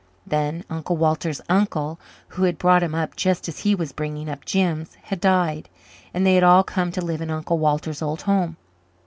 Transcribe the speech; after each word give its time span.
Then 0.25 0.65
Uncle 0.67 0.97
Walter's 0.97 1.41
uncle 1.47 1.99
who 2.29 2.41
had 2.45 2.57
brought 2.57 2.81
him 2.81 2.95
up 2.95 3.15
just 3.15 3.47
as 3.47 3.59
he 3.59 3.75
was 3.75 3.91
bringing 3.91 4.29
up 4.31 4.45
Jims 4.45 4.95
had 4.95 5.19
died, 5.21 5.69
and 6.11 6.25
they 6.25 6.33
had 6.33 6.43
all 6.43 6.63
come 6.63 6.91
to 6.93 7.05
live 7.05 7.21
in 7.21 7.29
Uncle 7.29 7.59
Walter's 7.59 8.01
old 8.01 8.23
home. 8.23 8.57